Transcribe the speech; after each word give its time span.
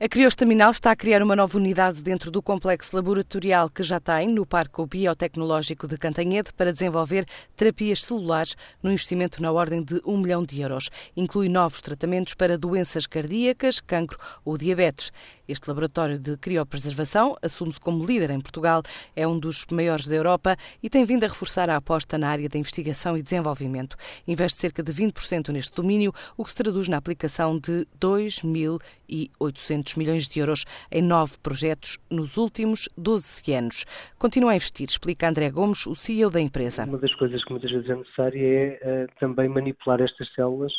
A 0.00 0.08
Criostaminal 0.08 0.70
está 0.70 0.92
a 0.92 0.96
criar 0.96 1.24
uma 1.24 1.34
nova 1.34 1.56
unidade 1.56 2.00
dentro 2.00 2.30
do 2.30 2.40
complexo 2.40 2.94
laboratorial 2.94 3.68
que 3.68 3.82
já 3.82 3.98
tem 3.98 4.28
no 4.28 4.46
Parque 4.46 4.86
Biotecnológico 4.86 5.88
de 5.88 5.98
Cantanhede 5.98 6.52
para 6.52 6.72
desenvolver 6.72 7.26
terapias 7.56 8.04
celulares 8.04 8.54
no 8.80 8.92
investimento 8.92 9.42
na 9.42 9.50
ordem 9.50 9.82
de 9.82 10.00
um 10.06 10.16
milhão 10.16 10.44
de 10.44 10.60
euros. 10.60 10.88
Inclui 11.16 11.48
novos 11.48 11.82
tratamentos 11.82 12.34
para 12.34 12.56
doenças 12.56 13.08
cardíacas, 13.08 13.80
cancro 13.80 14.20
ou 14.44 14.56
diabetes. 14.56 15.10
Este 15.48 15.66
laboratório 15.66 16.16
de 16.16 16.36
criopreservação 16.36 17.36
assume-se 17.42 17.80
como 17.80 18.06
líder 18.06 18.30
em 18.30 18.40
Portugal, 18.40 18.82
é 19.16 19.26
um 19.26 19.36
dos 19.36 19.64
maiores 19.72 20.06
da 20.06 20.14
Europa 20.14 20.56
e 20.80 20.88
tem 20.88 21.04
vindo 21.04 21.24
a 21.24 21.26
reforçar 21.26 21.68
a 21.70 21.76
aposta 21.76 22.16
na 22.16 22.28
área 22.28 22.48
da 22.48 22.58
investigação 22.58 23.16
e 23.16 23.22
desenvolvimento. 23.22 23.96
Investe 24.28 24.60
cerca 24.60 24.80
de 24.80 24.92
20% 24.92 25.48
neste 25.48 25.74
domínio, 25.74 26.12
o 26.36 26.44
que 26.44 26.50
se 26.50 26.56
traduz 26.56 26.86
na 26.86 26.98
aplicação 26.98 27.58
de 27.58 27.84
2.800 27.98 29.87
milhões 29.94 30.28
de 30.28 30.40
euros 30.40 30.64
em 30.90 31.02
nove 31.02 31.36
projetos 31.42 31.98
nos 32.10 32.36
últimos 32.36 32.88
12 32.96 33.52
anos. 33.52 33.84
Continua 34.18 34.52
a 34.52 34.56
investir, 34.56 34.88
explica 34.88 35.28
André 35.28 35.50
Gomes, 35.50 35.86
o 35.86 35.94
CEO 35.94 36.30
da 36.30 36.40
empresa. 36.40 36.84
Uma 36.84 36.98
das 36.98 37.14
coisas 37.14 37.44
que 37.44 37.50
muitas 37.50 37.70
vezes 37.70 37.88
é 37.88 37.96
necessária 37.96 38.40
é 38.40 39.04
uh, 39.04 39.18
também 39.20 39.48
manipular 39.48 40.00
estas 40.00 40.32
células, 40.34 40.72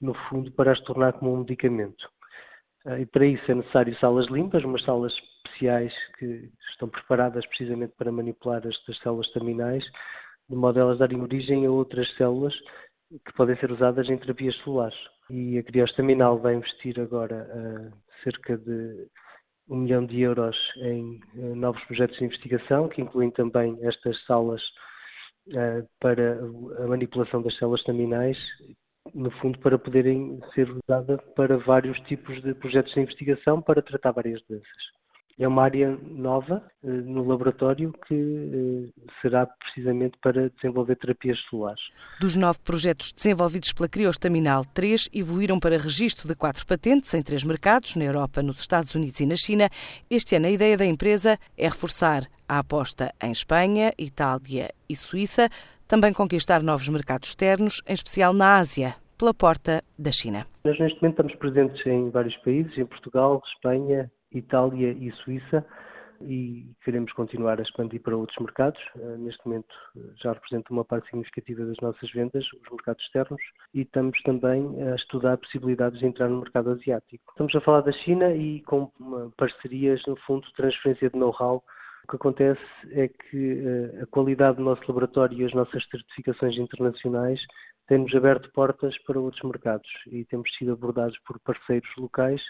no 0.00 0.14
fundo, 0.28 0.50
para 0.52 0.72
as 0.72 0.80
tornar 0.80 1.12
como 1.14 1.34
um 1.34 1.38
medicamento. 1.38 2.08
Ah, 2.86 2.98
e 2.98 3.06
para 3.06 3.26
isso 3.26 3.50
é 3.50 3.54
necessário 3.54 3.98
salas 3.98 4.26
limpas, 4.26 4.62
umas 4.62 4.82
salas 4.84 5.12
especiais 5.14 5.92
que 6.18 6.50
estão 6.70 6.88
preparadas 6.88 7.46
precisamente 7.46 7.94
para 7.96 8.12
manipular 8.12 8.62
estas 8.66 8.98
células 8.98 9.30
terminais, 9.30 9.84
de 10.48 10.56
modo 10.56 10.78
a 10.78 10.82
elas 10.82 10.98
darem 10.98 11.20
origem 11.22 11.64
a 11.64 11.70
outras 11.70 12.14
células 12.16 12.54
que 13.24 13.32
podem 13.34 13.56
ser 13.56 13.70
usadas 13.70 14.08
em 14.08 14.16
terapias 14.18 14.56
celulares. 14.62 14.96
E 15.30 15.58
a 15.58 15.62
Criostaminal 15.62 16.38
vai 16.38 16.54
investir 16.54 16.98
agora 17.00 17.48
uh, 17.50 17.96
cerca 18.22 18.56
de 18.58 19.08
um 19.68 19.76
milhão 19.76 20.04
de 20.04 20.20
euros 20.20 20.56
em 20.76 21.20
uh, 21.34 21.54
novos 21.54 21.82
projetos 21.84 22.18
de 22.18 22.24
investigação, 22.24 22.88
que 22.88 23.00
incluem 23.00 23.30
também 23.30 23.78
estas 23.82 24.22
salas 24.24 24.62
uh, 25.48 25.88
para 26.00 26.40
a 26.78 26.86
manipulação 26.86 27.42
das 27.42 27.56
células 27.56 27.82
terminais 27.84 28.38
no 29.14 29.30
fundo, 29.32 29.58
para 29.58 29.78
poderem 29.78 30.40
ser 30.54 30.68
usadas 30.70 31.20
para 31.36 31.58
vários 31.58 31.98
tipos 32.00 32.42
de 32.42 32.54
projetos 32.54 32.92
de 32.94 33.00
investigação 33.00 33.60
para 33.60 33.82
tratar 33.82 34.12
várias 34.12 34.42
doenças. 34.48 35.03
É 35.38 35.48
uma 35.48 35.64
área 35.64 35.98
nova 36.02 36.62
eh, 36.82 36.86
no 36.86 37.26
laboratório 37.26 37.92
que 38.06 38.14
eh, 38.14 39.02
será 39.20 39.46
precisamente 39.46 40.16
para 40.22 40.48
desenvolver 40.50 40.96
terapias 40.96 41.38
celulares. 41.48 41.82
Dos 42.20 42.36
nove 42.36 42.60
projetos 42.62 43.12
desenvolvidos 43.12 43.72
pela 43.72 43.88
Criostaminal, 43.88 44.64
três 44.64 45.08
evoluíram 45.12 45.58
para 45.58 45.76
registro 45.76 46.28
de 46.28 46.36
quatro 46.36 46.64
patentes 46.66 47.12
em 47.14 47.22
três 47.22 47.42
mercados, 47.42 47.96
na 47.96 48.04
Europa, 48.04 48.42
nos 48.42 48.60
Estados 48.60 48.94
Unidos 48.94 49.18
e 49.18 49.26
na 49.26 49.36
China. 49.36 49.68
Este 50.08 50.36
ano, 50.36 50.46
a 50.46 50.50
ideia 50.50 50.76
da 50.76 50.86
empresa 50.86 51.36
é 51.58 51.64
reforçar 51.64 52.22
a 52.48 52.60
aposta 52.60 53.12
em 53.22 53.32
Espanha, 53.32 53.92
Itália 53.98 54.70
e 54.88 54.94
Suíça, 54.94 55.48
também 55.88 56.12
conquistar 56.12 56.62
novos 56.62 56.88
mercados 56.88 57.30
externos, 57.30 57.82
em 57.88 57.94
especial 57.94 58.32
na 58.32 58.58
Ásia, 58.58 58.94
pela 59.18 59.34
porta 59.34 59.82
da 59.98 60.12
China. 60.12 60.46
Nós 60.64 60.78
neste 60.78 61.00
momento 61.00 61.20
estamos 61.20 61.34
presentes 61.36 61.86
em 61.86 62.10
vários 62.10 62.36
países, 62.38 62.76
em 62.78 62.86
Portugal, 62.86 63.42
Espanha, 63.54 64.10
Itália 64.34 64.92
e 64.92 65.10
Suíça 65.12 65.64
e 66.20 66.70
queremos 66.84 67.12
continuar 67.12 67.58
a 67.58 67.62
expandir 67.62 68.00
para 68.00 68.16
outros 68.16 68.38
mercados. 68.38 68.80
Eh, 68.96 69.16
neste 69.18 69.44
momento 69.46 69.74
eh, 69.96 70.00
já 70.22 70.32
representa 70.32 70.72
uma 70.72 70.84
parte 70.84 71.08
significativa 71.10 71.64
das 71.64 71.76
nossas 71.78 72.10
vendas, 72.12 72.44
os 72.52 72.70
mercados 72.70 73.02
externos, 73.04 73.42
e 73.74 73.82
estamos 73.82 74.20
também 74.22 74.82
a 74.82 74.94
estudar 74.94 75.36
possibilidades 75.38 75.98
de 75.98 76.06
entrar 76.06 76.28
no 76.28 76.40
mercado 76.40 76.70
asiático. 76.70 77.24
Estamos 77.30 77.54
a 77.54 77.60
falar 77.60 77.80
da 77.82 77.92
China 77.92 78.32
e 78.34 78.60
com 78.62 78.90
parcerias, 79.36 80.00
no 80.06 80.16
fundo, 80.16 80.46
transferência 80.56 81.10
de 81.10 81.18
know-how 81.18 81.62
o 82.04 82.06
que 82.06 82.16
acontece 82.16 82.60
é 82.92 83.08
que 83.08 83.62
eh, 83.66 84.02
a 84.02 84.06
qualidade 84.06 84.58
do 84.58 84.62
nosso 84.62 84.82
laboratório 84.86 85.40
e 85.40 85.44
as 85.44 85.54
nossas 85.54 85.82
certificações 85.88 86.58
internacionais 86.58 87.40
têm-nos 87.86 88.14
aberto 88.14 88.52
portas 88.52 88.96
para 89.04 89.18
outros 89.18 89.42
mercados 89.42 89.88
e 90.08 90.22
temos 90.26 90.54
sido 90.56 90.72
abordados 90.72 91.18
por 91.20 91.40
parceiros 91.40 91.88
locais 91.96 92.42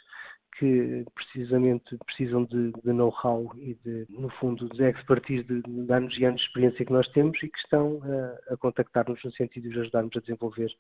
que 0.59 1.05
precisamente 1.15 1.97
precisam 2.07 2.45
de, 2.45 2.73
de 2.85 2.93
know-how 2.93 3.53
e 3.57 3.77
de, 3.85 4.07
no 4.09 4.29
fundo, 4.31 4.69
de 4.69 4.85
expertise 4.85 5.45
de, 5.45 5.63
de 5.63 5.93
anos 5.93 6.17
e 6.19 6.25
anos 6.25 6.41
de 6.41 6.47
experiência 6.47 6.85
que 6.85 6.93
nós 6.93 7.09
temos 7.09 7.37
e 7.43 7.49
que 7.49 7.59
estão 7.59 8.01
a, 8.05 8.55
a 8.55 8.57
contactar-nos 8.57 9.23
no 9.25 9.33
sentido 9.33 9.69
de 9.69 9.81
ajudar-nos 9.81 10.17
a 10.17 10.21
desenvolver 10.21 10.71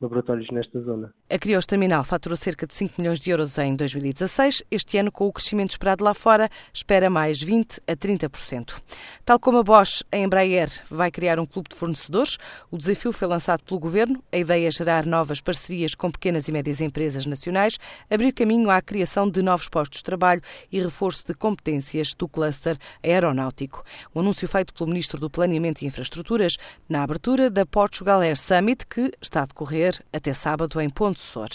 laboratórios 0.00 0.48
nesta 0.50 0.80
zona. 0.80 1.12
A 1.28 1.38
Criostaminal 1.38 2.02
faturou 2.02 2.36
cerca 2.36 2.66
de 2.66 2.74
5 2.74 2.94
milhões 2.98 3.20
de 3.20 3.30
euros 3.30 3.58
em 3.58 3.76
2016. 3.76 4.64
Este 4.70 4.96
ano, 4.96 5.12
com 5.12 5.26
o 5.26 5.32
crescimento 5.32 5.70
esperado 5.70 6.02
lá 6.02 6.14
fora, 6.14 6.48
espera 6.72 7.10
mais 7.10 7.40
20 7.40 7.80
a 7.86 7.94
30%. 7.94 8.80
Tal 9.24 9.38
como 9.38 9.58
a 9.58 9.62
Bosch, 9.62 10.02
a 10.10 10.16
Embraer 10.16 10.68
vai 10.90 11.10
criar 11.10 11.38
um 11.38 11.44
clube 11.44 11.68
de 11.68 11.76
fornecedores. 11.76 12.38
O 12.70 12.78
desafio 12.78 13.12
foi 13.12 13.28
lançado 13.28 13.62
pelo 13.62 13.78
Governo. 13.78 14.22
A 14.32 14.38
ideia 14.38 14.68
é 14.68 14.70
gerar 14.70 15.04
novas 15.04 15.40
parcerias 15.40 15.94
com 15.94 16.10
pequenas 16.10 16.48
e 16.48 16.52
médias 16.52 16.80
empresas 16.80 17.26
nacionais, 17.26 17.78
abrir 18.10 18.32
caminho 18.32 18.70
à 18.70 18.80
criação 18.80 19.28
de 19.30 19.42
novos 19.42 19.68
postos 19.68 19.98
de 19.98 20.04
trabalho 20.04 20.42
e 20.70 20.80
reforço 20.80 21.24
de 21.26 21.34
competências 21.34 22.14
do 22.14 22.28
cluster 22.28 22.76
aeronáutico. 23.02 23.84
O 24.14 24.20
anúncio 24.20 24.48
feito 24.48 24.74
pelo 24.74 24.88
Ministro 24.88 25.18
do 25.18 25.30
Planeamento 25.30 25.82
e 25.82 25.86
Infraestruturas 25.86 26.56
na 26.88 27.02
abertura 27.02 27.48
da 27.48 27.64
Portugal 27.64 28.20
Air 28.20 28.36
Summit, 28.36 28.86
que 28.86 29.12
está 29.20 29.42
a 29.42 29.46
decorrer 29.46 30.02
até 30.12 30.32
sábado 30.34 30.80
em 30.80 30.90
Ponte 30.90 31.20
Sor. 31.20 31.50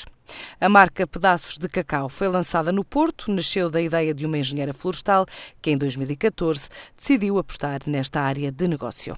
A 0.60 0.68
marca 0.68 1.06
Pedaços 1.06 1.58
de 1.58 1.70
Cacau 1.70 2.10
foi 2.10 2.28
lançada 2.28 2.72
no 2.72 2.84
Porto, 2.84 3.32
nasceu 3.32 3.70
da 3.70 3.82
ideia 3.82 4.14
de 4.14 4.26
uma 4.26 4.38
engenheira 4.38 4.74
florestal 4.74 5.26
que, 5.62 5.72
em 5.72 5.78
2014, 5.78 6.70
decidiu 6.98 7.38
apostar 7.38 7.82
nesta 7.86 8.22
área 8.22 8.52
de 8.52 8.68
negócio. 8.68 9.18